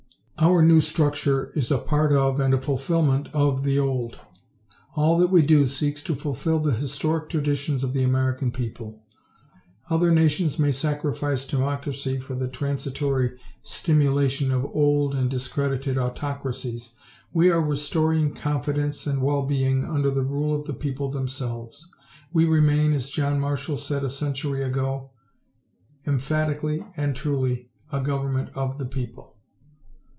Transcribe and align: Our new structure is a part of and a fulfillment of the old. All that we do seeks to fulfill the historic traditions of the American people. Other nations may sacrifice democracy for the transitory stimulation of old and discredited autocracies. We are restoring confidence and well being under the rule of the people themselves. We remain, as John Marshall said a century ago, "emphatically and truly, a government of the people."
Our 0.43 0.63
new 0.63 0.81
structure 0.81 1.51
is 1.53 1.69
a 1.69 1.77
part 1.77 2.11
of 2.11 2.39
and 2.39 2.51
a 2.51 2.59
fulfillment 2.59 3.29
of 3.31 3.61
the 3.63 3.77
old. 3.77 4.19
All 4.95 5.19
that 5.19 5.29
we 5.29 5.43
do 5.43 5.67
seeks 5.67 6.01
to 6.01 6.15
fulfill 6.15 6.57
the 6.59 6.73
historic 6.73 7.29
traditions 7.29 7.83
of 7.83 7.93
the 7.93 8.03
American 8.03 8.51
people. 8.51 9.03
Other 9.91 10.09
nations 10.09 10.57
may 10.57 10.71
sacrifice 10.71 11.45
democracy 11.45 12.17
for 12.17 12.33
the 12.33 12.47
transitory 12.47 13.37
stimulation 13.61 14.51
of 14.51 14.65
old 14.65 15.13
and 15.13 15.29
discredited 15.29 15.99
autocracies. 15.99 16.93
We 17.31 17.51
are 17.51 17.61
restoring 17.61 18.33
confidence 18.33 19.05
and 19.05 19.21
well 19.21 19.43
being 19.45 19.85
under 19.85 20.09
the 20.09 20.23
rule 20.25 20.59
of 20.59 20.65
the 20.65 20.73
people 20.73 21.11
themselves. 21.11 21.87
We 22.33 22.45
remain, 22.45 22.93
as 22.93 23.11
John 23.11 23.39
Marshall 23.39 23.77
said 23.77 24.03
a 24.03 24.09
century 24.09 24.63
ago, 24.63 25.11
"emphatically 26.07 26.83
and 26.97 27.15
truly, 27.15 27.69
a 27.91 28.01
government 28.01 28.49
of 28.55 28.79
the 28.79 28.87
people." 28.87 29.37